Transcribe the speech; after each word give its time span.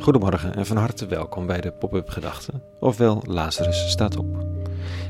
Goedemorgen 0.00 0.54
en 0.54 0.66
van 0.66 0.76
harte 0.76 1.06
welkom 1.06 1.46
bij 1.46 1.60
de 1.60 1.72
Pop-up 1.72 2.08
Gedachten, 2.08 2.62
ofwel 2.80 3.22
Lazarus 3.26 3.90
staat 3.90 4.16
op. 4.16 4.26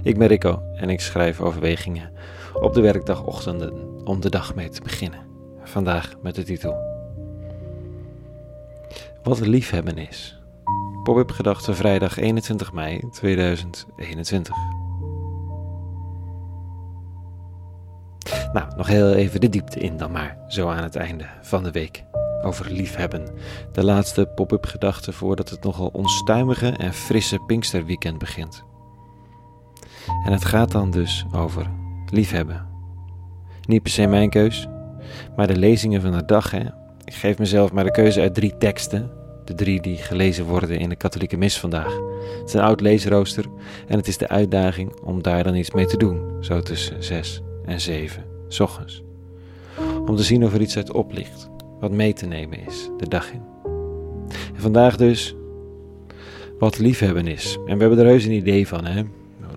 Ik 0.03 0.19
ben 0.19 0.29
Rico 0.29 0.63
en 0.75 0.91
ik 0.91 1.01
schrijf 1.01 1.41
overwegingen 1.41 2.13
op 2.55 2.75
de 2.75 2.81
werkdagochtenden 2.81 3.73
om 4.05 4.21
de 4.21 4.31
dag 4.31 4.55
mee 4.55 4.69
te 4.69 4.83
beginnen. 4.83 5.21
Vandaag 5.63 6.15
met 6.23 6.35
de 6.35 6.43
titel 6.43 6.77
Wat 9.23 9.41
liefhebben 9.41 9.99
is. 9.99 10.41
Pop-up 11.03 11.31
Gedachten 11.31 11.75
vrijdag 11.75 12.17
21 12.17 12.73
mei 12.73 13.01
2021. 13.11 14.57
Nou, 18.53 18.77
nog 18.77 18.87
heel 18.87 19.13
even 19.13 19.41
de 19.41 19.49
diepte 19.49 19.81
in 19.81 19.97
dan 19.97 20.11
maar, 20.11 20.39
zo 20.49 20.69
aan 20.69 20.83
het 20.83 20.97
einde 20.97 21.27
van 21.43 21.63
de 21.63 21.71
week 21.71 22.05
over 22.43 22.73
liefhebben. 22.73 23.29
De 23.73 23.85
laatste 23.85 24.27
pop-up 24.35 24.67
gedachte 24.67 25.13
voordat 25.13 25.51
het 25.51 25.63
nogal 25.63 25.91
onstuimige 25.93 26.69
en 26.69 26.93
frisse 26.93 27.39
Pinksterweekend 27.47 28.19
begint. 28.19 28.65
En 30.25 30.33
het 30.33 30.45
gaat 30.45 30.73
dan 30.73 30.91
dus 30.91 31.27
over 31.35 31.71
liefhebben. 32.11 32.67
Niet 33.67 33.83
per 33.83 33.93
se 33.93 34.07
mijn 34.07 34.31
keus, 34.31 34.69
maar 35.37 35.47
de 35.47 35.57
lezingen 35.57 36.01
van 36.01 36.13
de 36.13 36.25
dag. 36.25 36.51
Hè. 36.51 36.65
Ik 37.05 37.15
geef 37.15 37.39
mezelf 37.39 37.73
maar 37.73 37.85
de 37.85 37.91
keuze 37.91 38.21
uit 38.21 38.35
drie 38.35 38.57
teksten. 38.57 39.11
De 39.45 39.55
drie 39.55 39.81
die 39.81 39.97
gelezen 39.97 40.45
worden 40.45 40.79
in 40.79 40.89
de 40.89 40.97
katholieke 40.97 41.37
mis 41.37 41.59
vandaag. 41.59 41.99
Het 42.39 42.49
is 42.49 42.53
een 42.53 42.61
oud 42.61 42.81
leesrooster 42.81 43.45
en 43.87 43.97
het 43.97 44.09
is 44.09 44.19
de 44.19 44.29
uitdaging 44.29 45.01
om 45.01 45.23
daar 45.23 45.45
dan 45.45 45.55
iets 45.55 45.71
mee 45.71 45.87
te 45.87 45.97
doen. 45.97 46.37
Zo 46.41 46.61
tussen 46.61 47.05
zes 47.05 47.41
en 47.65 47.81
zeven, 47.81 48.25
s 48.49 48.61
ochtends. 48.61 49.03
Om 50.07 50.17
te 50.17 50.23
zien 50.23 50.45
of 50.45 50.55
er 50.55 50.61
iets 50.61 50.77
uit 50.77 50.93
oplicht 50.93 51.49
wat 51.81 51.91
mee 51.91 52.13
te 52.13 52.27
nemen 52.27 52.67
is 52.67 52.89
de 52.97 53.09
dag 53.09 53.33
in. 53.33 53.43
En 54.55 54.61
vandaag 54.61 54.97
dus 54.97 55.35
wat 56.59 56.79
liefhebben 56.79 57.27
is. 57.27 57.59
En 57.67 57.75
we 57.75 57.81
hebben 57.81 57.99
er 57.99 58.11
heus 58.11 58.25
een 58.25 58.33
idee 58.33 58.69
van, 58.69 58.85
hè? 58.85 59.03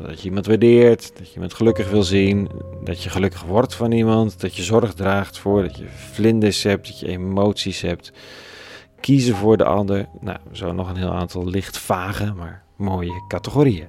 Dat 0.02 0.22
je 0.22 0.28
iemand 0.28 0.46
waardeert, 0.46 1.18
dat 1.18 1.28
je 1.28 1.34
iemand 1.34 1.54
gelukkig 1.54 1.90
wil 1.90 2.04
zien, 2.04 2.50
dat 2.84 3.04
je 3.04 3.10
gelukkig 3.10 3.44
wordt 3.44 3.76
van 3.76 3.92
iemand, 3.92 4.40
dat 4.40 4.56
je 4.56 4.64
zorg 4.64 4.94
draagt 4.94 5.38
voor, 5.38 5.62
dat 5.62 5.78
je 5.78 5.86
vlinders 5.88 6.64
hebt, 6.64 6.88
dat 6.88 7.00
je 7.00 7.08
emoties 7.08 7.82
hebt. 7.82 8.12
Kiezen 9.00 9.36
voor 9.36 9.58
de 9.58 9.64
ander. 9.64 10.08
Nou, 10.20 10.38
zo 10.52 10.72
nog 10.72 10.90
een 10.90 10.96
heel 10.96 11.14
aantal 11.14 11.48
licht 11.48 11.78
vage, 11.78 12.34
maar 12.34 12.64
mooie 12.78 13.24
categorieën. 13.28 13.88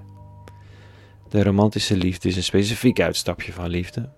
De 1.28 1.42
romantische 1.42 1.96
liefde 1.96 2.28
is 2.28 2.36
een 2.36 2.42
specifiek 2.42 3.00
uitstapje 3.00 3.52
van 3.52 3.68
liefde. 3.68 4.08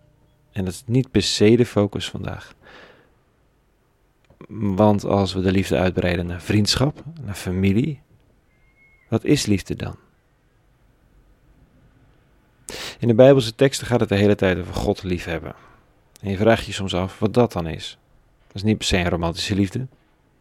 En 0.53 0.65
dat 0.65 0.75
is 0.75 0.83
niet 0.87 1.11
per 1.11 1.23
se 1.23 1.57
de 1.57 1.67
focus 1.67 2.09
vandaag. 2.11 2.55
Want 4.49 5.05
als 5.05 5.33
we 5.33 5.41
de 5.41 5.53
liefde 5.53 5.77
uitbreiden 5.77 6.27
naar 6.27 6.43
vriendschap, 6.43 7.03
naar 7.21 7.35
familie, 7.35 8.01
wat 9.09 9.25
is 9.25 9.47
liefde 9.47 9.77
dan? 9.77 9.97
In 12.99 13.09
de 13.09 13.15
Bijbelse 13.15 13.55
teksten 13.55 13.87
gaat 13.87 14.01
het 14.01 14.09
de 14.09 14.15
hele 14.15 14.35
tijd 14.35 14.59
over 14.59 14.75
God 14.75 15.03
liefhebben. 15.03 15.55
En 16.21 16.31
je 16.31 16.37
vraagt 16.37 16.65
je 16.65 16.73
soms 16.73 16.95
af 16.95 17.19
wat 17.19 17.35
dat 17.35 17.53
dan 17.53 17.67
is. 17.67 17.99
Dat 18.47 18.57
is 18.57 18.63
niet 18.63 18.79
per 18.79 18.87
se 18.87 18.97
een 18.97 19.09
romantische 19.09 19.55
liefde. 19.55 19.87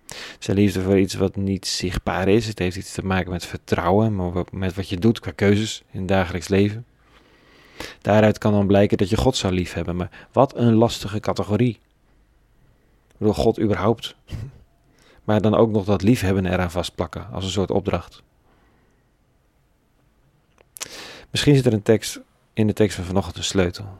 Het 0.07 0.37
is 0.39 0.47
een 0.47 0.55
liefde 0.55 0.81
voor 0.81 0.99
iets 0.99 1.13
wat 1.13 1.35
niet 1.35 1.67
zichtbaar 1.67 2.27
is. 2.27 2.47
Het 2.47 2.59
heeft 2.59 2.75
iets 2.75 2.93
te 2.93 3.05
maken 3.05 3.31
met 3.31 3.45
vertrouwen, 3.45 4.33
met 4.51 4.75
wat 4.75 4.89
je 4.89 4.97
doet 4.97 5.19
qua 5.19 5.31
keuzes 5.31 5.83
in 5.91 5.99
het 5.99 6.07
dagelijks 6.07 6.47
leven. 6.47 6.85
Daaruit 8.01 8.37
kan 8.37 8.51
dan 8.51 8.67
blijken 8.67 8.97
dat 8.97 9.09
je 9.09 9.17
God 9.17 9.35
zou 9.35 9.53
liefhebben, 9.53 9.95
maar 9.95 10.27
wat 10.31 10.57
een 10.57 10.73
lastige 10.73 11.19
categorie 11.19 11.79
door 13.17 13.35
God 13.35 13.59
überhaupt. 13.59 14.15
Maar 15.23 15.41
dan 15.41 15.55
ook 15.55 15.71
nog 15.71 15.85
dat 15.85 16.01
liefhebben 16.01 16.45
eraan 16.45 16.71
vastplakken 16.71 17.27
als 17.31 17.43
een 17.43 17.49
soort 17.49 17.71
opdracht. 17.71 18.23
Misschien 21.29 21.55
zit 21.55 21.65
er 21.65 21.73
een 21.73 21.81
tekst 21.81 22.21
in 22.53 22.67
de 22.67 22.73
tekst 22.73 22.95
van 22.95 23.05
vanochtend 23.05 23.37
een 23.37 23.43
sleutel. 23.43 23.97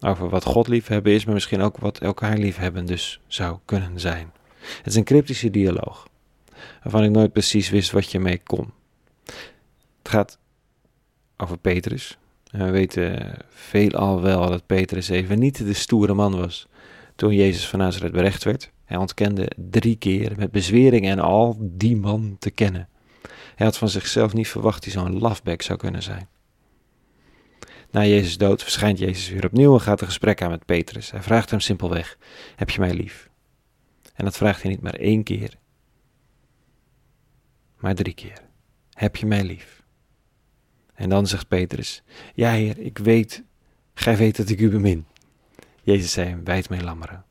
Over 0.00 0.28
wat 0.28 0.44
God 0.44 0.68
liefhebben 0.68 1.12
is, 1.12 1.24
maar 1.24 1.34
misschien 1.34 1.60
ook 1.60 1.76
wat 1.76 1.98
elkaar 1.98 2.36
liefhebben 2.36 2.86
dus 2.86 3.20
zou 3.26 3.58
kunnen 3.64 4.00
zijn. 4.00 4.32
Het 4.60 4.86
is 4.86 4.94
een 4.94 5.04
cryptische 5.04 5.50
dialoog, 5.50 6.08
waarvan 6.82 7.04
ik 7.04 7.10
nooit 7.10 7.32
precies 7.32 7.70
wist 7.70 7.90
wat 7.90 8.10
je 8.10 8.18
mee 8.18 8.40
kon. 8.44 8.72
Het 9.98 10.08
gaat 10.08 10.38
over 11.36 11.58
Petrus. 11.58 12.18
En 12.50 12.64
we 12.64 12.70
weten 12.70 13.36
veelal 13.48 14.20
wel 14.20 14.48
dat 14.48 14.66
Petrus 14.66 15.08
even 15.08 15.38
niet 15.38 15.58
de 15.58 15.72
stoere 15.72 16.14
man 16.14 16.36
was 16.36 16.68
toen 17.22 17.34
Jezus 17.34 17.68
van 17.68 17.78
Nazareth 17.78 18.12
berecht 18.12 18.44
werd. 18.44 18.70
Hij 18.84 18.96
ontkende 18.96 19.50
drie 19.56 19.96
keer 19.96 20.32
met 20.36 20.50
bezwering 20.50 21.06
en 21.06 21.18
al 21.18 21.56
die 21.60 21.96
man 21.96 22.36
te 22.38 22.50
kennen. 22.50 22.88
Hij 23.54 23.66
had 23.66 23.78
van 23.78 23.88
zichzelf 23.88 24.32
niet 24.32 24.48
verwacht 24.48 24.84
hij 24.84 24.92
zo'n 24.92 25.18
lafbek 25.18 25.62
zou 25.62 25.78
kunnen 25.78 26.02
zijn. 26.02 26.28
Na 27.90 28.04
Jezus' 28.04 28.38
dood 28.38 28.62
verschijnt 28.62 28.98
Jezus 28.98 29.28
weer 29.28 29.44
opnieuw 29.44 29.74
en 29.74 29.80
gaat 29.80 30.00
een 30.00 30.06
gesprek 30.06 30.42
aan 30.42 30.50
met 30.50 30.64
Petrus. 30.64 31.10
Hij 31.10 31.22
vraagt 31.22 31.50
hem 31.50 31.60
simpelweg: 31.60 32.18
Heb 32.56 32.70
je 32.70 32.80
mij 32.80 32.94
lief? 32.94 33.28
En 34.14 34.24
dat 34.24 34.36
vraagt 34.36 34.62
hij 34.62 34.70
niet 34.70 34.82
maar 34.82 34.94
één 34.94 35.22
keer, 35.22 35.58
maar 37.76 37.94
drie 37.94 38.14
keer. 38.14 38.42
Heb 38.92 39.16
je 39.16 39.26
mij 39.26 39.44
lief? 39.44 39.82
En 40.94 41.08
dan 41.08 41.26
zegt 41.26 41.48
Petrus: 41.48 42.02
Ja, 42.34 42.50
Heer, 42.50 42.78
ik 42.78 42.98
weet, 42.98 43.42
gij 43.94 44.16
weet 44.16 44.36
dat 44.36 44.48
ik 44.48 44.60
u 44.60 44.70
bemin. 44.70 45.06
Jezus 45.82 46.12
zei 46.12 46.28
hem, 46.28 46.44
wijd 46.44 46.68
mij 46.68 46.80
lammeren. 46.80 47.24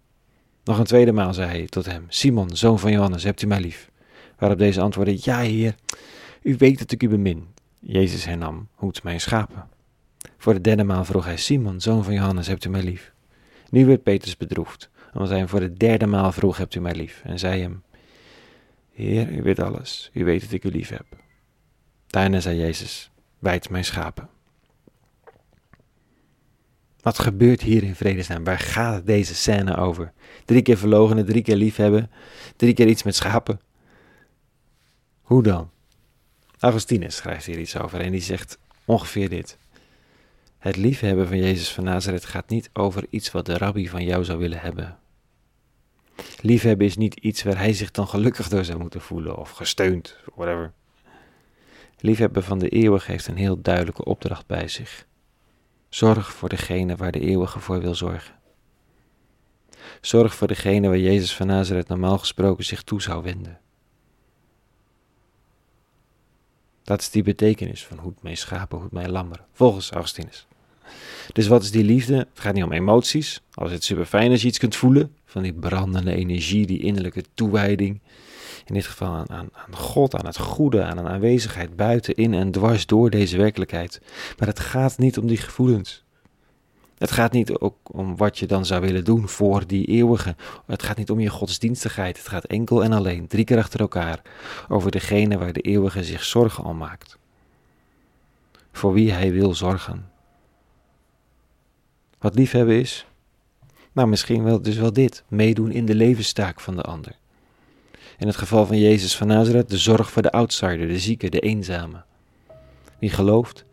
Nog 0.64 0.78
een 0.78 0.86
tweede 0.86 1.12
maal 1.12 1.34
zei 1.34 1.50
hij 1.50 1.66
tot 1.66 1.86
hem, 1.86 2.06
Simon, 2.08 2.56
zoon 2.56 2.80
van 2.80 2.92
Johannes, 2.92 3.24
hebt 3.24 3.42
u 3.42 3.48
mij 3.48 3.60
lief? 3.60 3.92
Waarop 4.38 4.58
deze 4.58 4.82
antwoordde, 4.82 5.18
ja 5.22 5.40
heer, 5.40 5.76
u 6.42 6.56
weet 6.58 6.80
dat 6.80 6.92
ik 6.92 7.04
u 7.04 7.10
bemin. 7.10 7.48
Jezus 7.80 8.26
hernam, 8.26 8.68
hoed 8.74 9.04
mijn 9.04 9.22
schapen. 9.22 9.70
Voor 10.38 10.54
de 10.54 10.62
derde 10.62 10.84
maal 10.84 11.06
vroeg 11.06 11.26
hij, 11.26 11.38
Simon, 11.38 11.82
zoon 11.82 12.04
van 12.04 12.14
Johannes, 12.14 12.48
hebt 12.48 12.66
u 12.66 12.70
mij 12.70 12.84
lief? 12.84 13.14
Nu 13.70 13.86
werd 13.86 14.04
Petrus 14.04 14.38
bedroefd, 14.38 14.90
omdat 15.14 15.30
hij 15.30 15.38
hem 15.38 15.48
voor 15.48 15.60
de 15.60 15.74
derde 15.74 16.06
maal 16.06 16.32
vroeg, 16.32 16.58
hebt 16.58 16.76
u 16.76 16.80
mij 16.80 16.96
lief? 16.96 17.22
En 17.24 17.40
zei 17.40 17.62
hem, 17.62 17.84
Heer, 18.92 19.32
u 19.32 19.42
weet 19.42 19.60
alles, 19.60 20.10
u 20.14 20.26
weet 20.26 20.42
dat 20.42 20.52
ik 20.52 20.64
u 20.64 20.70
lief 20.70 20.90
heb. 20.90 21.06
Daarna 22.08 22.40
zei 22.40 22.58
Jezus, 22.58 23.12
wijd 23.40 23.70
mijn 23.70 23.86
schapen. 23.86 24.30
Wat 27.02 27.20
gebeurt 27.20 27.62
hier 27.62 27.84
in 27.84 27.96
vredesnaam? 27.96 28.44
Waar 28.44 28.60
gaat 28.60 29.06
deze 29.06 29.36
scène 29.36 29.76
over? 29.78 30.14
Drie 30.46 30.62
keer 30.62 30.78
verlogenen, 30.78 31.26
drie 31.26 31.42
keer 31.42 31.56
liefhebben, 31.56 32.12
drie 32.56 32.74
keer 32.74 32.88
iets 32.88 33.04
met 33.04 33.16
schapen. 33.16 33.60
Hoe 35.22 35.44
dan? 35.44 35.70
Augustinus 36.60 37.16
schrijft 37.16 37.46
hier 37.46 37.60
iets 37.60 37.78
over 37.78 38.00
en 38.02 38.12
die 38.12 38.22
zegt 38.22 38.58
ongeveer 38.86 39.30
dit. 39.30 39.58
Het 40.58 40.76
liefhebben 40.76 41.28
van 41.28 41.38
Jezus 41.38 41.74
van 41.74 41.84
Nazareth 41.84 42.26
gaat 42.26 42.50
niet 42.50 42.70
over 42.74 43.06
iets 43.10 43.32
wat 43.32 43.46
de 43.46 43.58
rabbi 43.58 43.90
van 43.90 44.04
jou 44.04 44.24
zou 44.24 44.40
willen 44.40 44.60
hebben. 44.60 44.98
Liefhebben 46.42 46.88
is 46.88 46.98
niet 46.98 47.16
iets 47.16 47.44
waar 47.44 47.58
hij 47.58 47.74
zich 47.74 47.92
dan 47.92 48.08
gelukkig 48.08 48.48
door 48.48 48.66
zou 48.66 48.80
moeten 48.80 49.02
voelen 49.02 49.38
of 49.38 49.52
gesteund, 49.52 50.16
whatever. 50.36 50.74
Liefhebben 52.00 52.44
van 52.44 52.60
de 52.60 52.70
eeuwig 52.70 53.06
heeft 53.06 53.28
een 53.28 53.38
heel 53.38 53.62
duidelijke 53.62 54.04
opdracht 54.04 54.48
bij 54.48 54.68
zich. 54.68 55.08
Zorg 55.92 56.34
voor 56.34 56.50
degene 56.50 56.96
waar 56.96 57.12
de 57.12 57.20
eeuwige 57.20 57.60
voor 57.60 57.82
wil 57.82 57.96
zorgen. 57.96 58.36
Zorg 60.02 60.36
voor 60.36 60.48
degene 60.48 60.88
waar 60.88 60.98
Jezus 60.98 61.36
van 61.36 61.48
Nazareth 61.48 61.88
normaal 61.88 62.18
gesproken 62.18 62.66
zich 62.66 62.82
toe 62.82 63.02
zou 63.02 63.24
wenden. 63.24 63.60
Dat 66.84 67.02
is 67.02 67.10
die 67.10 67.24
betekenis 67.24 67.86
van 67.86 67.98
hoed 67.98 68.22
mij 68.24 68.36
schapen, 68.36 68.80
hoed 68.80 68.92
mij 68.92 69.10
lammeren, 69.10 69.46
volgens 69.54 69.92
Augustinus. 69.92 70.48
Dus 71.34 71.48
wat 71.48 71.64
is 71.64 71.72
die 71.72 71.84
liefde? 71.84 72.18
Het 72.18 72.40
gaat 72.40 72.54
niet 72.54 72.64
om 72.64 72.72
emoties. 72.72 73.42
Als 73.54 73.72
het 73.72 73.84
super 73.84 74.06
fijn 74.06 74.32
als 74.32 74.42
je 74.42 74.48
iets 74.48 74.58
kunt 74.58 74.76
voelen, 74.76 75.16
van 75.26 75.42
die 75.42 75.54
brandende 75.54 76.16
energie, 76.16 76.66
die 76.66 76.82
innerlijke 76.82 77.24
toewijding. 77.34 78.00
In 78.72 78.78
dit 78.78 78.86
geval 78.86 79.08
aan, 79.08 79.30
aan, 79.30 79.50
aan 79.54 79.76
God, 79.76 80.16
aan 80.16 80.26
het 80.26 80.38
goede, 80.38 80.84
aan 80.84 80.98
een 80.98 81.08
aanwezigheid 81.08 81.76
buiten, 81.76 82.16
in 82.16 82.34
en 82.34 82.52
dwars 82.52 82.86
door 82.86 83.10
deze 83.10 83.38
werkelijkheid. 83.38 84.02
Maar 84.38 84.48
het 84.48 84.60
gaat 84.60 84.98
niet 84.98 85.18
om 85.18 85.28
die 85.28 85.38
gevoelens. 85.38 86.04
Het 86.98 87.12
gaat 87.12 87.32
niet 87.32 87.52
ook 87.52 87.76
om 87.84 88.18
wat 88.18 88.38
je 88.40 88.46
dan 88.46 88.66
zou 88.66 88.82
willen 88.82 89.04
doen 89.04 89.28
voor 89.28 89.68
die 89.68 89.86
eeuwige. 89.86 90.36
Het 90.66 90.84
gaat 90.84 90.98
niet 90.98 91.10
om 91.10 91.20
je 91.20 91.30
godsdienstigheid. 91.30 92.18
Het 92.18 92.28
gaat 92.28 92.44
enkel 92.44 92.84
en 92.84 92.94
alleen, 92.94 93.28
drie 93.28 93.44
keer 93.44 93.58
achter 93.58 93.80
elkaar, 93.80 94.22
over 94.68 94.92
degene 94.92 95.38
waar 95.38 95.54
de 95.54 95.62
eeuwige 95.62 96.04
zich 96.04 96.24
zorgen 96.24 96.64
om 96.64 96.78
maakt. 96.78 97.18
Voor 98.72 98.94
wie 98.94 99.12
hij 99.12 99.32
wil 99.32 99.54
zorgen. 99.54 100.12
Wat 102.20 102.36
liefhebben 102.36 102.80
is? 102.80 103.06
Nou, 103.92 104.08
misschien 104.08 104.44
wel 104.44 104.62
dus 104.62 104.78
wel 104.78 104.94
dit: 104.94 105.24
meedoen 105.28 105.72
in 105.72 105.86
de 105.86 105.96
levenstaak 105.96 106.60
van 106.60 106.76
de 106.76 106.82
ander. 106.82 107.20
In 108.22 108.28
het 108.28 108.36
geval 108.36 108.66
van 108.66 108.78
Jezus 108.80 109.18
van 109.18 109.28
Nazareth, 109.28 109.70
de 109.70 109.78
zorg 109.78 110.12
voor 110.12 110.22
de 110.22 110.32
outsider, 110.32 110.88
de 110.88 111.00
zieke, 111.00 111.30
de 111.30 111.40
eenzame. 111.40 112.04
Wie 113.00 113.10
gelooft, 113.10 113.66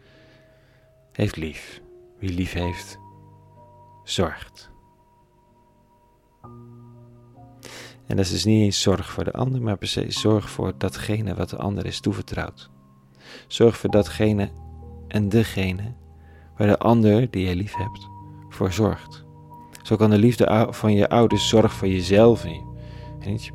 heeft 1.12 1.37
lief. 1.37 1.81
Wie 2.19 2.33
lief 2.33 2.53
heeft, 2.53 2.99
zorgt. 4.05 4.71
En 8.06 8.17
dat 8.17 8.19
is 8.19 8.31
dus 8.31 8.45
niet 8.45 8.62
eens 8.62 8.81
zorg 8.81 9.11
voor 9.11 9.25
de 9.25 9.33
ander, 9.33 9.62
maar 9.62 9.77
per 9.77 9.89
se 9.89 10.05
zorg 10.09 10.51
voor 10.51 10.73
datgene 10.79 11.35
wat 11.35 11.51
de 11.51 11.56
ander 11.56 11.87
is 11.87 12.01
toevertrouwd. 12.01 12.71
Zorg 13.47 13.77
voor 13.77 13.91
datgene 13.91 14.51
en 15.09 15.29
degene 15.29 15.94
waar 16.56 16.69
de 16.69 16.79
ander 16.79 17.31
die 17.31 17.49
je 17.49 17.56
lief 17.56 17.75
hebt 17.75 18.09
voor 18.49 18.73
zorgt. 18.73 19.25
Zo 19.83 19.97
kan 19.97 20.11
de 20.11 20.19
liefde 20.19 20.67
van 20.71 20.93
je 20.93 21.09
ouders 21.09 21.49
zorg 21.49 21.73
voor 21.73 21.89
jezelf 21.89 22.44
en 22.44 22.68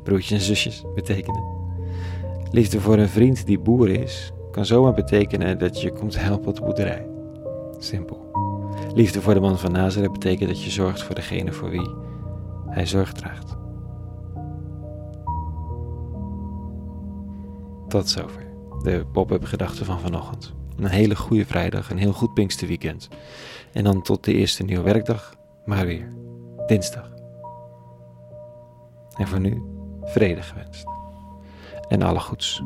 broertjes 0.02 0.38
en 0.38 0.44
zusjes 0.44 0.84
betekenen. 0.94 1.44
Liefde 2.50 2.80
voor 2.80 2.98
een 2.98 3.08
vriend 3.08 3.46
die 3.46 3.58
boer 3.58 3.88
is, 3.88 4.32
kan 4.50 4.66
zomaar 4.66 4.94
betekenen 4.94 5.58
dat 5.58 5.80
je 5.80 5.92
komt 5.92 6.20
helpen 6.20 6.48
op 6.48 6.54
de 6.54 6.62
boerderij. 6.62 7.06
Simpel. 7.78 8.22
Liefde 8.94 9.20
voor 9.20 9.34
de 9.34 9.40
man 9.40 9.58
van 9.58 9.72
Nazareth 9.72 10.12
betekent 10.12 10.48
dat 10.48 10.64
je 10.64 10.70
zorgt 10.70 11.02
voor 11.02 11.14
degene 11.14 11.52
voor 11.52 11.70
wie 11.70 11.88
hij 12.68 12.86
zorg 12.86 13.12
draagt. 13.12 13.56
Tot 17.88 18.08
zover 18.08 18.44
de 18.82 19.06
pop-up 19.12 19.44
gedachten 19.44 19.86
van 19.86 20.00
vanochtend. 20.00 20.52
Een 20.76 20.86
hele 20.86 21.16
goede 21.16 21.46
vrijdag, 21.46 21.90
een 21.90 21.98
heel 21.98 22.12
goed 22.12 22.34
Pinksterweekend. 22.34 23.08
En 23.72 23.84
dan 23.84 24.02
tot 24.02 24.24
de 24.24 24.34
eerste 24.34 24.62
nieuwe 24.62 24.82
werkdag, 24.82 25.34
maar 25.64 25.86
weer 25.86 26.12
dinsdag. 26.66 27.13
En 29.16 29.28
voor 29.28 29.40
nu 29.40 29.62
vrede 30.02 30.42
gewenst. 30.42 30.84
En 31.88 32.02
alle 32.02 32.20
goeds. 32.20 32.62